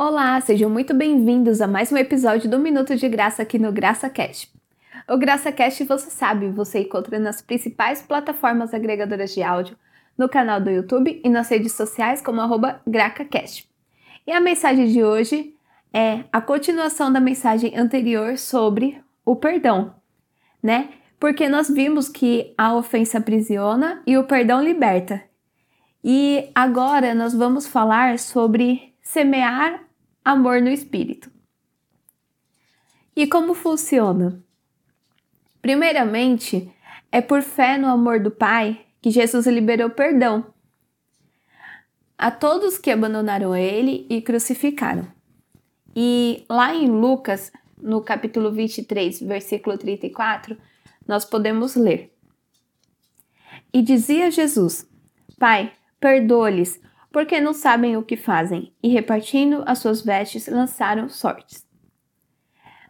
Olá, 0.00 0.40
sejam 0.40 0.70
muito 0.70 0.94
bem-vindos 0.94 1.60
a 1.60 1.66
mais 1.66 1.90
um 1.90 1.96
episódio 1.96 2.48
do 2.48 2.56
Minuto 2.56 2.94
de 2.94 3.08
Graça 3.08 3.42
aqui 3.42 3.58
no 3.58 3.72
GraçaCast. 3.72 4.48
O 5.08 5.18
GraçaCast, 5.18 5.82
você 5.82 6.08
sabe, 6.08 6.48
você 6.50 6.82
encontra 6.82 7.18
nas 7.18 7.42
principais 7.42 8.00
plataformas 8.00 8.72
agregadoras 8.72 9.34
de 9.34 9.42
áudio, 9.42 9.76
no 10.16 10.28
canal 10.28 10.60
do 10.60 10.70
YouTube 10.70 11.20
e 11.24 11.28
nas 11.28 11.48
redes 11.48 11.72
sociais 11.72 12.22
como 12.22 12.40
GracaCast. 12.86 13.68
E 14.24 14.30
a 14.30 14.40
mensagem 14.40 14.86
de 14.86 15.02
hoje 15.02 15.52
é 15.92 16.22
a 16.32 16.40
continuação 16.40 17.12
da 17.12 17.18
mensagem 17.18 17.76
anterior 17.76 18.38
sobre 18.38 19.02
o 19.24 19.34
perdão, 19.34 19.96
né? 20.62 20.90
Porque 21.18 21.48
nós 21.48 21.68
vimos 21.68 22.08
que 22.08 22.54
a 22.56 22.72
ofensa 22.72 23.18
aprisiona 23.18 24.00
e 24.06 24.16
o 24.16 24.22
perdão 24.22 24.62
liberta. 24.62 25.20
E 26.04 26.52
agora 26.54 27.16
nós 27.16 27.34
vamos 27.34 27.66
falar 27.66 28.20
sobre 28.20 28.94
semear 29.02 29.87
amor 30.24 30.60
no 30.60 30.68
espírito. 30.68 31.30
E 33.16 33.26
como 33.26 33.54
funciona? 33.54 34.42
Primeiramente, 35.60 36.72
é 37.10 37.20
por 37.20 37.42
fé 37.42 37.76
no 37.76 37.88
amor 37.88 38.20
do 38.20 38.30
Pai 38.30 38.86
que 39.00 39.10
Jesus 39.10 39.46
liberou 39.46 39.90
perdão 39.90 40.52
a 42.18 42.32
todos 42.32 42.76
que 42.76 42.90
abandonaram 42.90 43.54
ele 43.54 44.04
e 44.10 44.20
crucificaram. 44.20 45.06
E 45.94 46.44
lá 46.50 46.74
em 46.74 46.86
Lucas, 46.88 47.52
no 47.80 48.02
capítulo 48.02 48.50
23, 48.50 49.20
versículo 49.20 49.78
34, 49.78 50.56
nós 51.06 51.24
podemos 51.24 51.76
ler: 51.76 52.12
E 53.72 53.80
dizia 53.80 54.30
Jesus: 54.30 54.86
Pai, 55.38 55.72
perdoa-lhes, 56.00 56.80
porque 57.18 57.40
não 57.40 57.52
sabem 57.52 57.96
o 57.96 58.02
que 58.04 58.16
fazem, 58.16 58.72
e 58.80 58.86
repartindo 58.90 59.64
as 59.66 59.80
suas 59.80 60.00
vestes, 60.00 60.46
lançaram 60.46 61.08
sortes. 61.08 61.66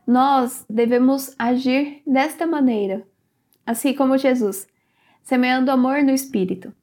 Nós 0.06 0.66
devemos 0.68 1.34
agir 1.38 2.02
desta 2.06 2.46
maneira, 2.46 3.08
assim 3.64 3.94
como 3.94 4.18
Jesus, 4.18 4.68
semeando 5.22 5.70
amor 5.70 6.02
no 6.02 6.10
espírito. 6.10 6.74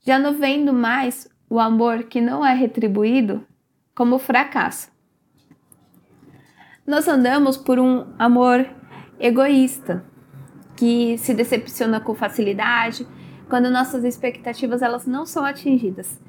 Já 0.00 0.18
não 0.18 0.34
vendo 0.34 0.72
mais 0.72 1.28
o 1.48 1.60
amor 1.60 2.02
que 2.08 2.20
não 2.20 2.44
é 2.44 2.54
retribuído 2.54 3.46
como 3.94 4.18
fracasso. 4.18 4.90
Nós 6.84 7.06
andamos 7.06 7.56
por 7.56 7.78
um 7.78 8.04
amor 8.18 8.68
egoísta, 9.20 10.04
que 10.76 11.16
se 11.18 11.32
decepciona 11.34 12.00
com 12.00 12.16
facilidade, 12.16 13.06
quando 13.48 13.70
nossas 13.70 14.02
expectativas 14.02 14.82
elas 14.82 15.06
não 15.06 15.24
são 15.24 15.44
atingidas. 15.44 16.20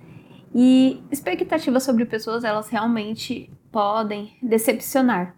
E 0.53 1.03
expectativas 1.11 1.83
sobre 1.83 2.05
pessoas, 2.05 2.44
elas 2.44 2.69
realmente 2.69 3.52
podem 3.72 4.38
decepcionar. 4.42 5.36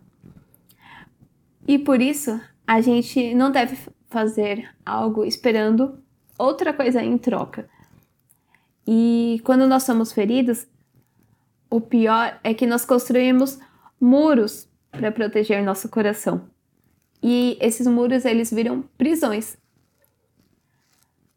E 1.67 1.77
por 1.77 2.01
isso, 2.01 2.39
a 2.65 2.79
gente 2.81 3.33
não 3.33 3.51
deve 3.51 3.77
fazer 4.09 4.69
algo 4.85 5.25
esperando 5.25 6.01
outra 6.37 6.73
coisa 6.73 7.01
em 7.03 7.17
troca. 7.17 7.69
E 8.87 9.41
quando 9.43 9.67
nós 9.67 9.83
somos 9.83 10.11
feridos, 10.11 10.65
o 11.69 11.79
pior 11.79 12.39
é 12.43 12.53
que 12.53 12.65
nós 12.65 12.85
construímos 12.85 13.59
muros 13.99 14.67
para 14.89 15.11
proteger 15.11 15.63
nosso 15.63 15.87
coração. 15.89 16.49
E 17.21 17.57
esses 17.61 17.85
muros 17.85 18.25
eles 18.25 18.51
viram 18.51 18.81
prisões. 18.97 19.57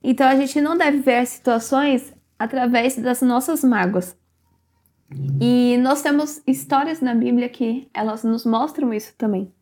Então 0.02 0.26
a 0.26 0.36
gente 0.36 0.60
não 0.60 0.76
deve 0.76 0.98
ver 0.98 1.26
situações 1.26 2.13
através 2.38 2.96
das 2.96 3.22
nossas 3.22 3.62
mágoas. 3.62 4.16
E 5.40 5.76
nós 5.78 6.02
temos 6.02 6.42
histórias 6.46 7.00
na 7.00 7.14
Bíblia 7.14 7.48
que 7.48 7.88
elas 7.94 8.24
nos 8.24 8.44
mostram 8.44 8.92
isso 8.92 9.14
também. 9.16 9.52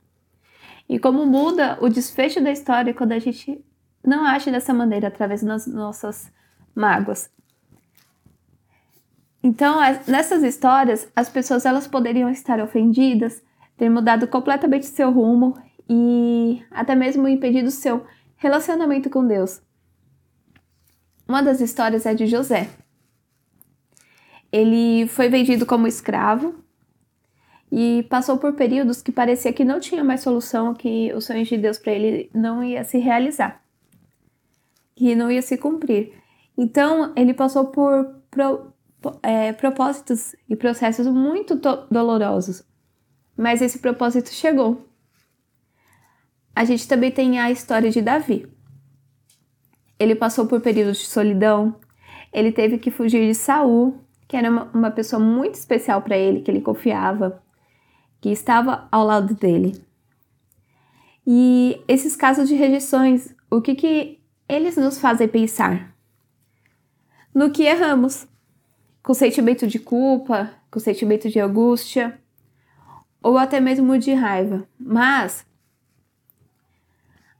E 0.88 0.98
como 0.98 1.26
muda 1.26 1.78
o 1.80 1.88
desfecho 1.88 2.42
da 2.42 2.50
história 2.50 2.94
quando 2.94 3.12
a 3.12 3.18
gente 3.18 3.62
não 4.04 4.24
age 4.24 4.50
dessa 4.50 4.74
maneira 4.74 5.08
através 5.08 5.42
das 5.42 5.66
nossas 5.66 6.32
mágoas. 6.74 7.30
Então, 9.42 9.78
nessas 10.06 10.42
histórias, 10.42 11.10
as 11.16 11.28
pessoas 11.28 11.66
elas 11.66 11.86
poderiam 11.86 12.30
estar 12.30 12.60
ofendidas, 12.60 13.42
ter 13.76 13.88
mudado 13.88 14.28
completamente 14.28 14.86
seu 14.86 15.10
rumo 15.10 15.54
e 15.88 16.62
até 16.70 16.94
mesmo 16.94 17.26
impedido 17.26 17.70
seu 17.70 18.06
relacionamento 18.36 19.10
com 19.10 19.26
Deus. 19.26 19.60
Uma 21.26 21.42
das 21.42 21.60
histórias 21.60 22.06
é 22.06 22.14
de 22.14 22.26
José. 22.26 22.68
Ele 24.50 25.06
foi 25.08 25.28
vendido 25.28 25.64
como 25.64 25.86
escravo 25.86 26.54
e 27.70 28.06
passou 28.10 28.36
por 28.36 28.52
períodos 28.52 29.00
que 29.00 29.10
parecia 29.10 29.52
que 29.52 29.64
não 29.64 29.80
tinha 29.80 30.04
mais 30.04 30.20
solução, 30.20 30.74
que 30.74 31.10
os 31.14 31.24
sonhos 31.24 31.48
de 31.48 31.56
Deus 31.56 31.78
para 31.78 31.92
ele 31.92 32.30
não 32.34 32.62
ia 32.62 32.84
se 32.84 32.98
realizar, 32.98 33.62
que 34.94 35.14
não 35.14 35.30
ia 35.30 35.40
se 35.40 35.56
cumprir. 35.56 36.12
Então 36.56 37.14
ele 37.16 37.32
passou 37.32 37.66
por 37.68 38.14
pro, 38.30 38.72
é, 39.22 39.54
propósitos 39.54 40.36
e 40.46 40.54
processos 40.54 41.06
muito 41.06 41.58
dolorosos, 41.90 42.62
mas 43.34 43.62
esse 43.62 43.78
propósito 43.78 44.28
chegou. 44.28 44.86
A 46.54 46.66
gente 46.66 46.86
também 46.86 47.10
tem 47.10 47.40
a 47.40 47.50
história 47.50 47.90
de 47.90 48.02
Davi. 48.02 48.51
Ele 50.02 50.16
passou 50.16 50.46
por 50.46 50.60
períodos 50.60 50.98
de 50.98 51.06
solidão, 51.06 51.76
ele 52.32 52.50
teve 52.50 52.76
que 52.76 52.90
fugir 52.90 53.24
de 53.24 53.36
Saul, 53.36 54.00
que 54.26 54.36
era 54.36 54.50
uma, 54.50 54.64
uma 54.74 54.90
pessoa 54.90 55.22
muito 55.22 55.54
especial 55.54 56.02
para 56.02 56.18
ele, 56.18 56.40
que 56.40 56.50
ele 56.50 56.60
confiava, 56.60 57.40
que 58.20 58.30
estava 58.30 58.88
ao 58.90 59.06
lado 59.06 59.32
dele. 59.34 59.80
E 61.24 61.80
esses 61.86 62.16
casos 62.16 62.48
de 62.48 62.56
rejeições, 62.56 63.32
o 63.48 63.60
que, 63.60 63.76
que 63.76 64.20
eles 64.48 64.76
nos 64.76 64.98
fazem 64.98 65.28
pensar? 65.28 65.94
No 67.32 67.52
que 67.52 67.62
erramos, 67.62 68.26
com 69.04 69.14
sentimento 69.14 69.68
de 69.68 69.78
culpa, 69.78 70.50
com 70.68 70.80
sentimento 70.80 71.28
de 71.28 71.38
angústia, 71.38 72.20
ou 73.22 73.38
até 73.38 73.60
mesmo 73.60 73.96
de 73.96 74.12
raiva. 74.14 74.66
Mas 74.76 75.46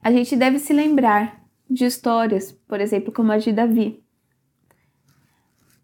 a 0.01 0.13
gente 0.13 0.37
deve 0.37 0.61
se 0.61 0.73
lembrar 0.73 1.42
de 1.73 1.85
histórias, 1.85 2.53
por 2.69 2.81
exemplo, 2.81 3.13
como 3.13 3.33
a 3.33 3.39
de 3.39 3.53
Davi. 3.53 4.03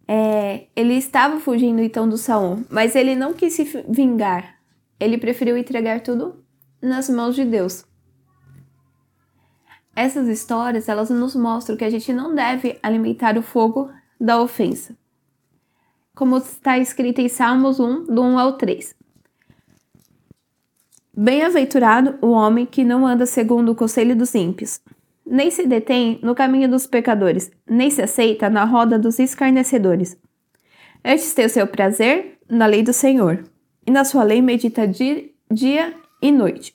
É, 0.07 0.67
ele 0.75 0.95
estava 0.95 1.39
fugindo 1.39 1.83
então 1.83 2.09
do 2.09 2.17
Saul, 2.17 2.65
mas 2.71 2.95
ele 2.95 3.15
não 3.15 3.35
quis 3.35 3.55
se 3.55 3.65
vingar. 3.89 4.57
Ele 4.99 5.19
preferiu 5.19 5.57
entregar 5.57 6.01
tudo 6.01 6.45
nas 6.81 7.09
mãos 7.09 7.35
de 7.35 7.45
Deus. 7.45 7.85
Essas 9.95 10.29
histórias, 10.29 10.89
elas 10.89 11.11
nos 11.11 11.35
mostram 11.35 11.77
que 11.77 11.85
a 11.85 11.91
gente 11.91 12.13
não 12.13 12.35
deve 12.35 12.79
alimentar 12.83 13.37
o 13.37 13.43
fogo 13.43 13.91
da 14.21 14.41
ofensa. 14.41 14.97
Como 16.15 16.39
está 16.39 16.79
escrito 16.79 17.21
em 17.21 17.29
Salmos 17.29 17.79
1, 17.79 18.05
do 18.05 18.23
1 18.23 18.39
ao 18.39 18.53
3. 18.57 18.95
Bem-aventurado 21.17 22.17
o 22.23 22.31
homem 22.31 22.65
que 22.65 22.85
não 22.85 23.05
anda 23.05 23.27
segundo 23.27 23.73
o 23.73 23.75
conselho 23.75 24.17
dos 24.17 24.37
ímpios, 24.37 24.81
nem 25.31 25.51
se 25.51 25.67
detém 25.67 26.19
no 26.23 26.35
caminho 26.35 26.69
dos 26.69 26.87
pecadores, 26.87 27.51
nem 27.69 27.91
se 27.91 28.01
aceita 28.01 28.49
na 28.49 28.65
roda 28.65 28.99
dos 28.99 29.19
escarnecedores. 29.19 30.17
Antes 31.05 31.35
tem 31.35 31.45
o 31.45 31.51
seu 31.51 31.67
prazer 31.67 32.39
na 32.49 32.67
lei 32.67 32.83
do 32.83 32.93
Senhor, 32.93 33.45
e 33.87 33.91
na 33.91 34.05
sua 34.05 34.23
lei 34.23 34.41
medita 34.41 34.89
dia 34.89 35.95
e 36.23 36.33
noite. 36.33 36.75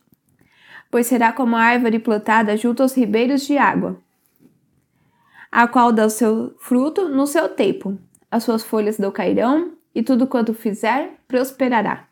Pois 0.91 1.08
será 1.08 1.34
como 1.34 1.56
a 1.56 1.62
árvore 1.62 1.97
plantada 1.97 2.56
junto 2.56 2.84
aos 2.84 2.96
ribeiros 2.96 3.41
de 3.41 3.58
água, 3.58 4.00
a 5.52 5.68
qual 5.68 5.91
dá 5.91 6.06
o 6.06 6.09
seu 6.09 6.56
fruto 6.59 7.09
no 7.09 7.25
seu 7.25 7.50
tempo, 7.50 7.97
as 8.30 8.44
suas 8.44 8.64
folhas 8.64 9.00
não 9.00 9.12
cairão, 9.12 9.74
e 9.96 10.02
tudo 10.02 10.28
quanto 10.28 10.53
fizer 10.53 11.12
prosperará. 11.28 12.08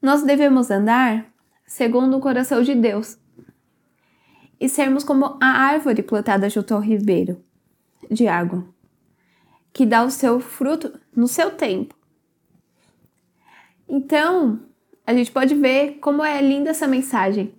Nós 0.00 0.22
devemos 0.22 0.70
andar 0.70 1.26
segundo 1.66 2.16
o 2.16 2.20
coração 2.20 2.62
de 2.62 2.74
Deus, 2.74 3.16
e 4.62 4.68
sermos 4.68 5.02
como 5.02 5.36
a 5.40 5.46
árvore 5.46 6.04
plantada 6.04 6.48
junto 6.48 6.72
ao 6.72 6.80
ribeiro 6.80 7.42
de 8.08 8.28
água, 8.28 8.64
que 9.72 9.84
dá 9.84 10.04
o 10.04 10.10
seu 10.10 10.38
fruto 10.38 11.00
no 11.16 11.26
seu 11.26 11.50
tempo. 11.50 11.96
Então, 13.88 14.60
a 15.04 15.12
gente 15.12 15.32
pode 15.32 15.56
ver 15.56 15.98
como 15.98 16.24
é 16.24 16.40
linda 16.40 16.70
essa 16.70 16.86
mensagem. 16.86 17.52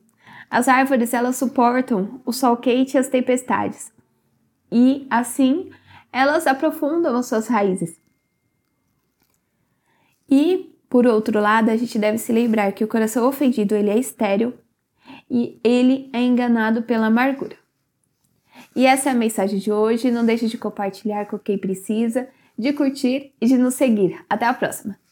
As 0.50 0.70
árvores, 0.70 1.14
elas 1.14 1.36
suportam 1.36 2.22
o 2.26 2.32
sol 2.32 2.56
quente 2.56 2.96
e 2.96 2.98
as 2.98 3.10
tempestades. 3.10 3.92
E 4.72 5.06
assim, 5.10 5.72
elas 6.10 6.48
aprofundam 6.48 7.18
as 7.18 7.26
suas 7.26 7.50
raízes. 7.50 8.00
E, 10.30 10.74
por 10.90 11.06
outro 11.06 11.42
lado, 11.42 11.70
a 11.70 11.76
gente 11.76 12.00
deve 12.00 12.18
se 12.18 12.32
lembrar 12.32 12.72
que 12.72 12.86
o 12.86 12.88
coração 12.88 13.28
ofendido, 13.28 13.76
ele 13.76 13.90
é 13.90 14.00
estéril 14.00 14.54
e 15.30 15.60
ele 15.64 16.10
é 16.14 16.22
enganado 16.22 16.84
pela 16.84 17.08
amargura. 17.08 17.56
E 18.76 18.86
essa 18.86 19.10
é 19.10 19.12
a 19.12 19.16
mensagem 19.16 19.60
de 19.60 19.72
hoje. 19.72 20.12
Não 20.12 20.26
deixe 20.26 20.48
de 20.48 20.58
compartilhar 20.58 21.26
com 21.26 21.38
quem 21.38 21.58
precisa. 21.58 22.28
de 22.56 22.72
curtir 22.72 23.34
e 23.42 23.48
de 23.48 23.58
nos 23.58 23.74
seguir. 23.74 24.24
Até 24.30 24.46
a 24.46 24.54
próxima! 24.54 25.03